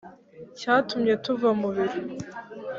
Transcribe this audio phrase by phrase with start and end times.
[0.59, 1.99] cyatumye tuva mu biro